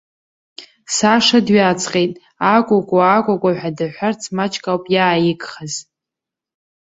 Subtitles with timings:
[0.97, 2.13] Саша дҩаҵҟьеит,
[2.55, 5.73] акәыкәу, акәыкәу ҳәа дыҳәҳәарц маҷк ауп иааигхаз.